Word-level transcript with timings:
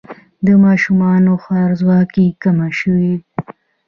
د 0.45 0.47
ماشومانو 0.65 1.31
خوارځواکي 1.43 2.25
کمه 2.41 2.69
شوې؟ 2.79 3.13